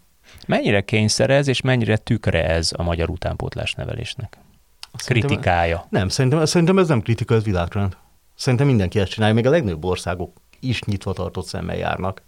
[0.47, 4.37] Mennyire kényszer ez, és mennyire tükre ez a magyar utánpótlás nevelésnek?
[4.93, 5.85] Szerintem- Kritikája.
[5.89, 7.97] Nem, szerintem, szerintem ez nem kritika, ez világrend.
[8.35, 12.21] Szerintem mindenki ezt csinálja, még a legnagyobb országok is nyitva tartott szemmel járnak.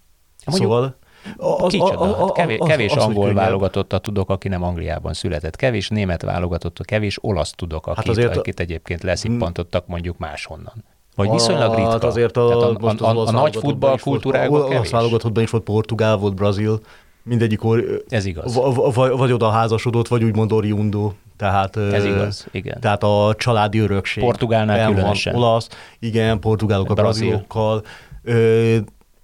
[0.45, 0.95] Mondjuk, szóval...
[1.37, 3.37] a- Kicsoda, hát kevés, az- kevés az, hogy angol könnyebb.
[3.43, 8.35] válogatottat tudok, aki nem Angliában született, kevés német válogatottat, kevés olasz tudok, akit, hát azért
[8.35, 10.73] a- akit egyébként leszippantottak mondjuk máshonnan.
[11.15, 12.07] Vagy Hát viszonylag ritka.
[12.07, 14.89] azért a, Tehát a, most a, az a, a olasz nagy futballkultúrákban olasz kevés.
[14.89, 16.79] válogatottban is volt portugál, volt brazil,
[17.23, 18.55] mindegyik or, Ez igaz.
[18.55, 21.11] v- v- vagy oda házasodott, vagy úgymond oriundo.
[21.37, 22.79] Tehát, Ez igaz, igen.
[22.79, 24.23] Tehát a családi örökség.
[24.23, 25.35] Portugálnál különösen.
[25.35, 25.67] Olasz,
[25.99, 27.27] igen, portugálok a Brazil.
[27.27, 27.83] brazilokkal.
[28.23, 28.77] Ö,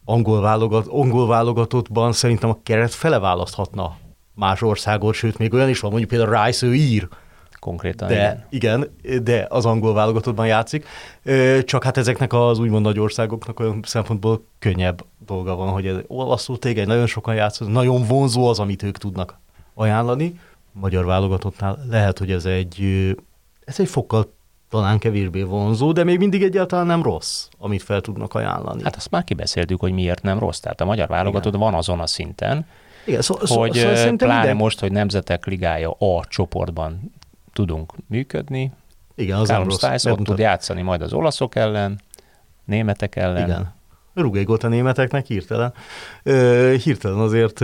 [0.05, 3.97] angol, válogat, angol válogatottban szerintem a keret fele választhatna
[4.35, 7.07] más országot, sőt, még olyan is van, mondjuk például Rice, ő ír,
[7.59, 8.87] Konkrétan, de igen.
[9.01, 9.23] igen.
[9.23, 10.85] de az angol válogatottban játszik.
[11.63, 16.59] Csak hát ezeknek az úgymond nagy országoknak olyan szempontból könnyebb dolga van, hogy ez olaszul
[16.59, 19.39] téged nagyon sokan játszik, nagyon vonzó az, amit ők tudnak
[19.73, 20.39] ajánlani.
[20.71, 22.81] Magyar válogatottnál lehet, hogy ez egy,
[23.65, 24.33] ez egy fokkal
[24.69, 28.83] talán kevésbé vonzó, de még mindig egyáltalán nem rossz, amit fel tudnak ajánlani.
[28.83, 30.59] Hát azt már kibeszéltük, hogy miért nem rossz.
[30.59, 32.65] Tehát a magyar válogatott van azon a szinten,
[33.05, 37.13] Igen, szó, szó, hogy szóval ö, szerintem pláne minden- most, hogy Nemzetek Ligája A csoportban
[37.53, 38.71] tudunk működni,
[39.15, 39.75] igen, az rossz.
[39.77, 41.99] Stiles ott tud játszani majd az olaszok ellen,
[42.65, 43.43] németek ellen.
[43.49, 43.77] Igen.
[44.43, 45.73] Gólt a németeknek hirtelen.
[46.23, 47.59] Ö, hirtelen azért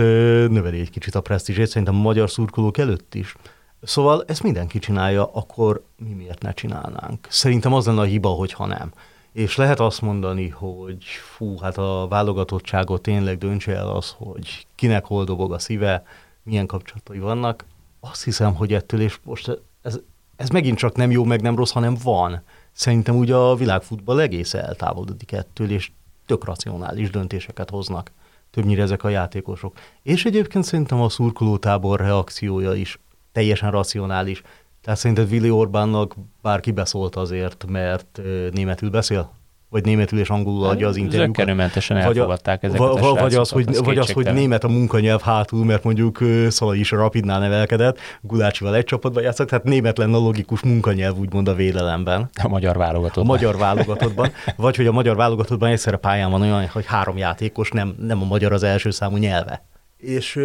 [0.50, 3.34] növeli egy kicsit a presztízsét, szerintem a magyar szurkolók előtt is.
[3.82, 7.26] Szóval ezt mindenki csinálja, akkor mi miért ne csinálnánk?
[7.30, 8.92] Szerintem az lenne a hiba, hogyha nem.
[9.32, 15.04] És lehet azt mondani, hogy fú, hát a válogatottságot tényleg döntse el az, hogy kinek
[15.04, 16.02] hol dobog a szíve,
[16.42, 17.64] milyen kapcsolatai vannak.
[18.00, 19.98] Azt hiszem, hogy ettől, és most ez,
[20.36, 22.42] ez megint csak nem jó, meg nem rossz, hanem van.
[22.72, 25.90] Szerintem ugye a világfutball egész eltávolodik ettől, és
[26.26, 28.10] tök racionális döntéseket hoznak.
[28.50, 29.78] Többnyire ezek a játékosok.
[30.02, 32.98] És egyébként szerintem a szurkolótábor reakciója is
[33.36, 34.42] teljesen racionális.
[34.82, 38.20] Tehát szerinted Willi Orbánnak bárki beszólt azért, mert
[38.52, 39.32] németül beszél?
[39.68, 41.36] Vagy németül és angolul adja az interjúkat?
[41.36, 45.20] Zökkenőmentesen Vagy elfogadták ezeket Va- a vagy az, hogy, vagy az, hogy német a munkanyelv
[45.20, 46.18] hátul, mert mondjuk
[46.48, 51.16] Szalai is a Rapidnál nevelkedett, Gulácsival egy csapatban játszott, tehát német lenne a logikus munkanyelv,
[51.18, 52.30] úgymond a vélelemben.
[52.42, 53.24] A magyar válogatott.
[53.24, 57.70] A magyar válogatottban, vagy hogy a magyar válogatottban egyszerre pályán van olyan, hogy három játékos,
[57.70, 59.64] nem, nem a magyar az első számú nyelve.
[59.96, 60.38] És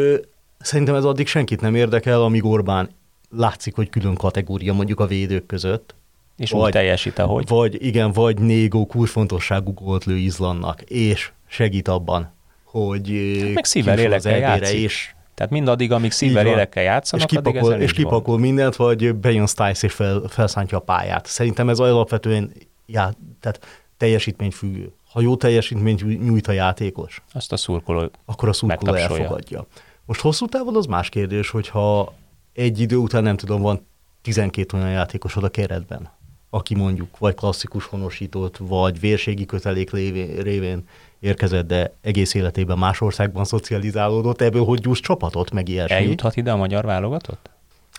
[0.62, 2.89] szerintem ez addig senkit nem érdekel, amíg Orbán
[3.38, 5.95] látszik, hogy külön kategória mondjuk a védők között.
[6.38, 7.47] És vagy- úgy teljesít, ahogy.
[7.47, 13.95] Vagy igen, vagy Négó kulcsfontosságú gólt lő Izlandnak, és segít abban, hogy ö, meg szívvel,
[13.95, 14.80] lélekkel EB-re, játszik.
[14.80, 16.52] és Tehát mindaddig, amíg szívvel van.
[16.54, 18.06] lélekkel és játszanak, addig kipakol, ezen és így van.
[18.12, 21.26] kipakol mindent, vagy bejön Stiles és fel, felszántja a pályát.
[21.26, 22.52] Szerintem ez alapvetően
[22.86, 23.65] já, tehát
[23.97, 24.91] teljesítményfüggő.
[25.12, 29.65] Ha jó teljesítményt nyújt a játékos, Azt a szurkoló akkor a szurkoló elfogadja.
[30.12, 32.13] Most hosszú távon az más kérdés, hogyha
[32.54, 33.86] egy idő után nem tudom, van
[34.21, 36.10] 12 olyan játékosod a keretben,
[36.50, 40.88] aki mondjuk vagy klasszikus honosított, vagy vérségi kötelék lévén, révén
[41.19, 45.95] érkezett, de egész életében más országban szocializálódott, ebből hogy gyújts csapatot, meg ilyesmi.
[45.95, 47.50] eljuthat ide a magyar válogatott?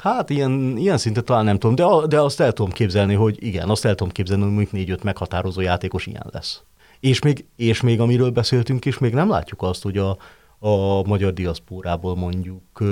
[0.03, 3.37] Hát ilyen, ilyen szinten talán nem tudom, de, a- de azt el tudom képzelni, hogy
[3.39, 6.63] igen, azt el tudom képzelni, hogy mondjuk négy-öt meghatározó játékos ilyen lesz.
[7.01, 10.17] És még, és még amiről beszéltünk is, még nem látjuk azt, hogy a,
[10.65, 12.83] a magyar diaszpórából mondjuk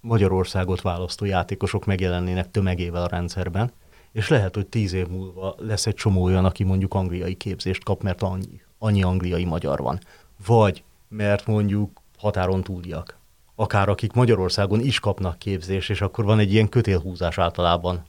[0.00, 3.72] Magyarországot választó játékosok megjelennének tömegével a rendszerben,
[4.12, 8.02] és lehet, hogy tíz év múlva lesz egy csomó olyan, aki mondjuk angliai képzést kap,
[8.02, 9.98] mert annyi, annyi angliai magyar van.
[10.46, 13.18] Vagy mert mondjuk határon túliak.
[13.54, 18.02] Akár akik Magyarországon is kapnak képzést, és akkor van egy ilyen kötélhúzás általában.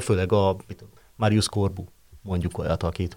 [0.00, 0.56] Főleg a
[1.16, 1.84] Marius Korbu,
[2.22, 3.16] mondjuk olyat, akit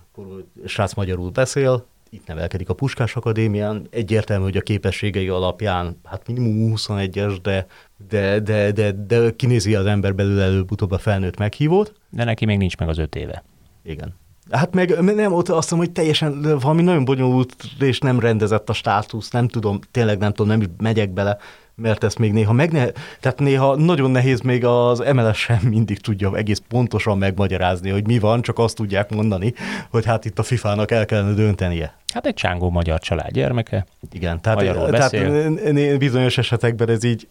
[0.66, 6.74] srác magyarul beszél, itt nevelkedik a Puskás Akadémián, egyértelmű, hogy a képességei alapján, hát minimum
[6.76, 7.66] 21-es, de,
[8.10, 11.94] de, de, de, de kinézi az ember belül előbb-utóbb a felnőtt meghívót.
[12.10, 13.44] De neki még nincs meg az öt éve.
[13.84, 14.16] Igen.
[14.50, 18.74] Hát meg nem, ott azt mondom, hogy teljesen valami nagyon bonyolult és nem rendezett a
[18.74, 21.38] státusz, nem tudom, tényleg nem tudom, nem megyek bele,
[21.76, 22.92] mert ezt még néha megne...
[23.20, 28.20] Tehát néha nagyon nehéz még az MLS sem mindig tudja egész pontosan megmagyarázni, hogy mi
[28.20, 29.54] van, csak azt tudják mondani,
[29.90, 31.98] hogy hát itt a FIFA-nak el kellene döntenie.
[32.14, 33.86] Hát egy csángó magyar család gyermeke.
[34.12, 34.60] Igen, tehát,
[34.92, 37.28] tehát bizonyos esetekben ez így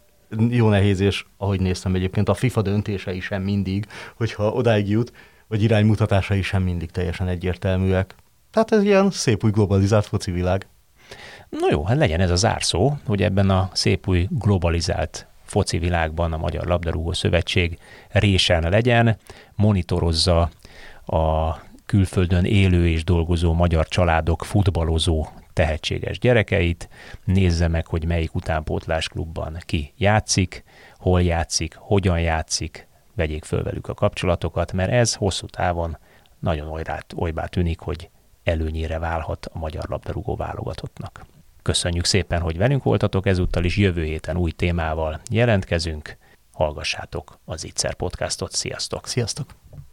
[0.48, 3.86] jó nehéz, és ahogy néztem egyébként, a FIFA döntései sem mindig,
[4.16, 5.12] hogyha odáig jut,
[5.50, 8.14] vagy iránymutatásai sem mindig teljesen egyértelműek.
[8.50, 10.66] Tehát ez ilyen szép új globalizált foci világ.
[11.48, 16.32] No jó, hát legyen ez a zárszó, hogy ebben a szép új globalizált foci világban
[16.32, 17.78] a Magyar Labdarúgó Szövetség
[18.08, 19.16] résen legyen,
[19.54, 20.50] monitorozza
[21.06, 21.54] a
[21.86, 26.88] külföldön élő és dolgozó magyar családok futballozó tehetséges gyerekeit,
[27.24, 30.64] nézze meg, hogy melyik utánpótlásklubban ki játszik,
[30.98, 35.96] hol játszik, hogyan játszik, vegyék föl velük a kapcsolatokat, mert ez hosszú távon
[36.38, 38.10] nagyon olybá, olybá tűnik, hogy
[38.44, 41.26] előnyére válhat a magyar labdarúgó válogatottnak.
[41.62, 46.16] Köszönjük szépen, hogy velünk voltatok, ezúttal is jövő héten új témával jelentkezünk.
[46.52, 49.06] Hallgassátok az Itzer podcastot, sziasztok!
[49.06, 49.46] Sziasztok!